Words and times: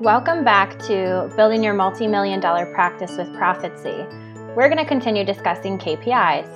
Welcome 0.00 0.44
back 0.44 0.78
to 0.86 1.30
Building 1.36 1.62
Your 1.62 1.74
Multi 1.74 2.06
Million 2.06 2.40
Dollar 2.40 2.64
Practice 2.72 3.18
with 3.18 3.26
Profitzy. 3.34 4.06
We're 4.56 4.70
going 4.70 4.78
to 4.78 4.86
continue 4.86 5.24
discussing 5.24 5.76
KPIs. 5.76 6.48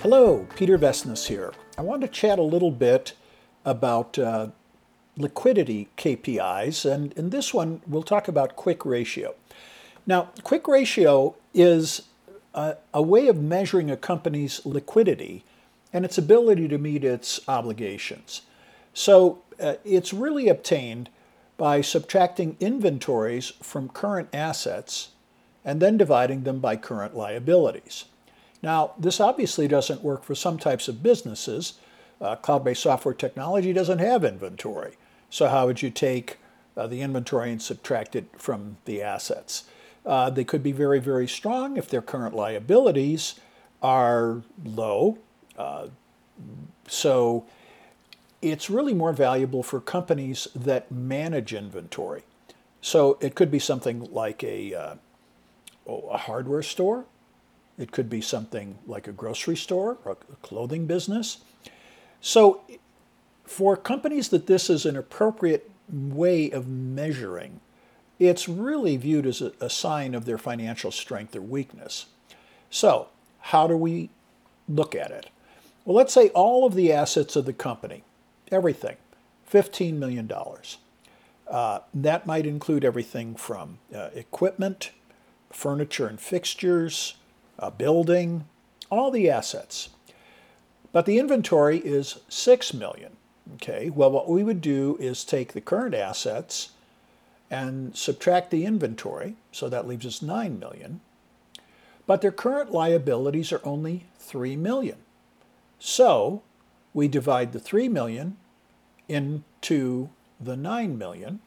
Hello, 0.00 0.48
Peter 0.56 0.78
Vessenes 0.78 1.26
here. 1.26 1.52
I 1.76 1.82
want 1.82 2.00
to 2.00 2.08
chat 2.08 2.38
a 2.38 2.42
little 2.42 2.70
bit 2.70 3.12
about 3.66 4.18
uh, 4.18 4.48
liquidity 5.18 5.88
KPIs, 5.98 6.90
and 6.90 7.12
in 7.12 7.28
this 7.28 7.52
one, 7.52 7.82
we'll 7.86 8.02
talk 8.02 8.26
about 8.26 8.56
quick 8.56 8.86
ratio. 8.86 9.34
Now, 10.06 10.30
quick 10.42 10.66
ratio 10.66 11.34
is 11.52 12.04
a, 12.54 12.76
a 12.94 13.02
way 13.02 13.28
of 13.28 13.36
measuring 13.36 13.90
a 13.90 13.96
company's 13.98 14.64
liquidity 14.64 15.44
and 15.92 16.06
its 16.06 16.16
ability 16.16 16.66
to 16.68 16.78
meet 16.78 17.04
its 17.04 17.46
obligations. 17.46 18.40
So 18.94 19.42
uh, 19.60 19.74
it's 19.84 20.12
really 20.12 20.48
obtained 20.48 21.08
by 21.56 21.80
subtracting 21.80 22.56
inventories 22.60 23.52
from 23.62 23.88
current 23.88 24.28
assets 24.32 25.10
and 25.64 25.80
then 25.80 25.96
dividing 25.96 26.44
them 26.44 26.60
by 26.60 26.76
current 26.76 27.16
liabilities. 27.16 28.04
Now, 28.62 28.92
this 28.98 29.20
obviously 29.20 29.68
doesn't 29.68 30.02
work 30.02 30.22
for 30.22 30.34
some 30.34 30.58
types 30.58 30.88
of 30.88 31.02
businesses. 31.02 31.74
Uh, 32.20 32.36
Cloud 32.36 32.64
based 32.64 32.82
software 32.82 33.14
technology 33.14 33.72
doesn't 33.72 33.98
have 33.98 34.24
inventory. 34.24 34.96
So, 35.28 35.48
how 35.48 35.66
would 35.66 35.82
you 35.82 35.90
take 35.90 36.38
uh, 36.76 36.86
the 36.86 37.02
inventory 37.02 37.50
and 37.50 37.60
subtract 37.60 38.16
it 38.16 38.28
from 38.36 38.76
the 38.84 39.02
assets? 39.02 39.64
Uh, 40.04 40.30
they 40.30 40.44
could 40.44 40.62
be 40.62 40.72
very, 40.72 41.00
very 41.00 41.26
strong 41.26 41.76
if 41.76 41.90
their 41.90 42.00
current 42.00 42.34
liabilities 42.34 43.34
are 43.82 44.42
low. 44.64 45.18
Uh, 45.58 45.88
so, 46.86 47.44
it's 48.50 48.70
really 48.70 48.94
more 48.94 49.12
valuable 49.12 49.62
for 49.62 49.80
companies 49.80 50.48
that 50.54 50.90
manage 50.90 51.52
inventory. 51.52 52.22
So 52.80 53.18
it 53.20 53.34
could 53.34 53.50
be 53.50 53.58
something 53.58 54.12
like 54.12 54.44
a, 54.44 54.74
uh, 54.74 54.94
oh, 55.86 56.08
a 56.10 56.16
hardware 56.16 56.62
store. 56.62 57.04
It 57.78 57.92
could 57.92 58.08
be 58.08 58.20
something 58.20 58.78
like 58.86 59.06
a 59.06 59.12
grocery 59.12 59.56
store 59.56 59.98
or 60.04 60.12
a 60.12 60.36
clothing 60.36 60.86
business. 60.86 61.38
So 62.20 62.62
for 63.44 63.76
companies 63.76 64.28
that 64.30 64.46
this 64.46 64.70
is 64.70 64.86
an 64.86 64.96
appropriate 64.96 65.70
way 65.88 66.50
of 66.50 66.68
measuring, 66.68 67.60
it's 68.18 68.48
really 68.48 68.96
viewed 68.96 69.26
as 69.26 69.40
a, 69.42 69.52
a 69.60 69.68
sign 69.68 70.14
of 70.14 70.24
their 70.24 70.38
financial 70.38 70.90
strength 70.90 71.36
or 71.36 71.42
weakness. 71.42 72.06
So 72.70 73.08
how 73.40 73.66
do 73.66 73.76
we 73.76 74.10
look 74.68 74.94
at 74.94 75.10
it? 75.10 75.30
Well, 75.84 75.96
let's 75.96 76.12
say 76.12 76.30
all 76.30 76.66
of 76.66 76.74
the 76.74 76.92
assets 76.92 77.36
of 77.36 77.44
the 77.44 77.52
company 77.52 78.02
everything, 78.50 78.96
$15 79.50 79.94
million. 79.94 80.30
Uh, 81.48 81.78
that 81.94 82.26
might 82.26 82.46
include 82.46 82.84
everything 82.84 83.34
from 83.34 83.78
uh, 83.94 84.08
equipment, 84.14 84.90
furniture 85.50 86.06
and 86.06 86.20
fixtures, 86.20 87.16
a 87.58 87.70
building, 87.70 88.46
all 88.90 89.10
the 89.10 89.30
assets. 89.30 89.90
But 90.92 91.06
the 91.06 91.18
inventory 91.18 91.78
is 91.78 92.20
6 92.28 92.74
million. 92.74 93.16
Okay, 93.54 93.90
well, 93.90 94.10
what 94.10 94.28
we 94.28 94.42
would 94.42 94.60
do 94.60 94.96
is 94.98 95.22
take 95.22 95.52
the 95.52 95.60
current 95.60 95.94
assets 95.94 96.70
and 97.48 97.96
subtract 97.96 98.50
the 98.50 98.64
inventory, 98.64 99.36
so 99.52 99.68
that 99.68 99.86
leaves 99.86 100.04
us 100.04 100.20
9 100.20 100.58
million. 100.58 101.00
But 102.06 102.22
their 102.22 102.32
current 102.32 102.72
liabilities 102.72 103.52
are 103.52 103.60
only 103.64 104.06
3 104.18 104.56
million. 104.56 104.98
So 105.78 106.42
we 106.96 107.08
divide 107.08 107.52
the 107.52 107.60
3 107.60 107.90
million 107.90 108.38
into 109.06 110.08
the 110.40 110.56
9 110.56 110.96
million. 110.96 111.40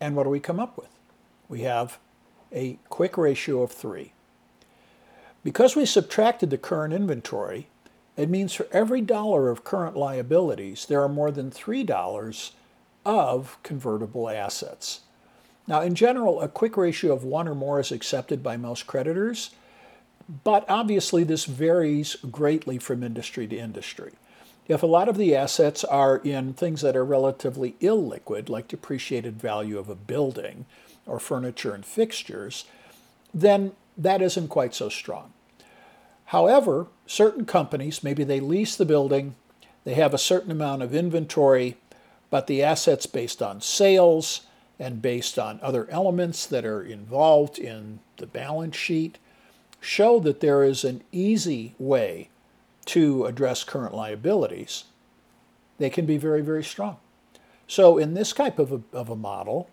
And 0.00 0.16
what 0.16 0.24
do 0.24 0.30
we 0.30 0.40
come 0.40 0.58
up 0.58 0.76
with? 0.76 0.90
We 1.48 1.60
have 1.60 1.98
a 2.52 2.80
quick 2.88 3.16
ratio 3.16 3.62
of 3.62 3.70
3. 3.70 4.12
Because 5.44 5.76
we 5.76 5.86
subtracted 5.86 6.50
the 6.50 6.58
current 6.58 6.94
inventory, 6.94 7.68
it 8.16 8.28
means 8.28 8.52
for 8.52 8.66
every 8.72 9.02
dollar 9.02 9.50
of 9.50 9.62
current 9.62 9.96
liabilities, 9.96 10.86
there 10.86 11.00
are 11.00 11.08
more 11.08 11.30
than 11.30 11.52
$3 11.52 12.50
of 13.04 13.56
convertible 13.62 14.28
assets. 14.28 15.02
Now, 15.68 15.82
in 15.82 15.94
general, 15.94 16.40
a 16.40 16.48
quick 16.48 16.76
ratio 16.76 17.12
of 17.12 17.22
1 17.22 17.46
or 17.46 17.54
more 17.54 17.78
is 17.78 17.92
accepted 17.92 18.42
by 18.42 18.56
most 18.56 18.88
creditors. 18.88 19.50
But 20.28 20.64
obviously, 20.68 21.24
this 21.24 21.44
varies 21.44 22.16
greatly 22.30 22.78
from 22.78 23.02
industry 23.02 23.46
to 23.46 23.56
industry. 23.56 24.12
If 24.68 24.82
a 24.82 24.86
lot 24.86 25.08
of 25.08 25.16
the 25.16 25.36
assets 25.36 25.84
are 25.84 26.16
in 26.18 26.52
things 26.52 26.80
that 26.80 26.96
are 26.96 27.04
relatively 27.04 27.76
illiquid, 27.80 28.48
like 28.48 28.66
depreciated 28.66 29.40
value 29.40 29.78
of 29.78 29.88
a 29.88 29.94
building 29.94 30.66
or 31.06 31.20
furniture 31.20 31.72
and 31.72 31.86
fixtures, 31.86 32.64
then 33.32 33.72
that 33.96 34.20
isn't 34.20 34.48
quite 34.48 34.74
so 34.74 34.88
strong. 34.88 35.32
However, 36.26 36.88
certain 37.06 37.44
companies, 37.46 38.02
maybe 38.02 38.24
they 38.24 38.40
lease 38.40 38.74
the 38.74 38.84
building, 38.84 39.36
they 39.84 39.94
have 39.94 40.12
a 40.12 40.18
certain 40.18 40.50
amount 40.50 40.82
of 40.82 40.92
inventory, 40.92 41.76
but 42.28 42.48
the 42.48 42.64
assets 42.64 43.06
based 43.06 43.40
on 43.40 43.60
sales 43.60 44.40
and 44.80 45.00
based 45.00 45.38
on 45.38 45.60
other 45.62 45.88
elements 45.88 46.44
that 46.46 46.64
are 46.64 46.82
involved 46.82 47.56
in 47.58 48.00
the 48.16 48.26
balance 48.26 48.74
sheet 48.74 49.18
show 49.80 50.18
that 50.20 50.40
there 50.40 50.64
is 50.64 50.84
an 50.84 51.02
easy 51.12 51.74
way 51.78 52.30
to 52.86 53.26
address 53.26 53.64
current 53.64 53.94
liabilities, 53.94 54.84
they 55.78 55.90
can 55.90 56.06
be 56.06 56.16
very, 56.16 56.40
very 56.40 56.64
strong. 56.64 56.96
So, 57.66 57.98
in 57.98 58.14
this 58.14 58.32
type 58.32 58.58
of 58.58 58.72
a, 58.72 58.80
of 58.92 59.10
a 59.10 59.16
model, 59.16 59.68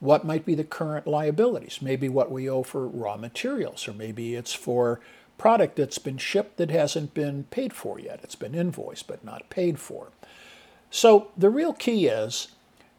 what 0.00 0.24
might 0.24 0.44
be 0.44 0.54
the 0.54 0.64
current 0.64 1.06
liabilities? 1.06 1.80
Maybe 1.80 2.08
what 2.08 2.30
we 2.30 2.48
owe 2.48 2.62
for 2.62 2.86
raw 2.86 3.16
materials, 3.16 3.86
or 3.86 3.92
maybe 3.92 4.34
it's 4.34 4.52
for 4.52 5.00
product 5.38 5.76
that's 5.76 5.98
been 5.98 6.18
shipped 6.18 6.56
that 6.58 6.70
hasn't 6.70 7.14
been 7.14 7.44
paid 7.44 7.72
for 7.72 7.98
yet. 7.98 8.20
It's 8.22 8.34
been 8.34 8.54
invoiced 8.54 9.06
but 9.06 9.24
not 9.24 9.48
paid 9.48 9.78
for. 9.78 10.08
So, 10.90 11.28
the 11.36 11.50
real 11.50 11.72
key 11.72 12.06
is 12.06 12.48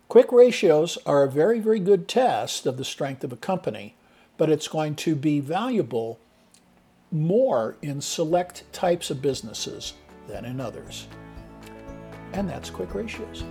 quick 0.07 0.31
ratios 0.31 0.97
are 1.06 1.24
a 1.24 1.31
very, 1.31 1.59
very 1.59 1.80
good 1.80 2.07
test 2.07 2.66
of 2.66 2.78
the 2.78 2.85
strength 2.85 3.24
of 3.24 3.34
a 3.34 3.38
company, 3.38 3.96
but 4.38 4.50
it's 4.50 4.69
going 4.69 4.96
to 4.96 5.16
be 5.16 5.40
valuable 5.40 6.19
more 7.11 7.75
in 7.81 8.01
select 8.01 8.63
types 8.72 9.09
of 9.09 9.22
businesses 9.22 9.94
than 10.27 10.45
in 10.45 10.59
others. 10.59 11.07
And 12.33 12.49
that's 12.49 12.69
quick 12.69 12.94
ratios. 12.94 13.44